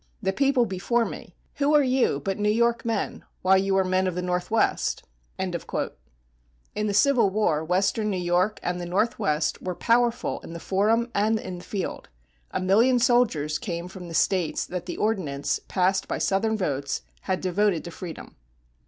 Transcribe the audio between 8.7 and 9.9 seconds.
the Northwest were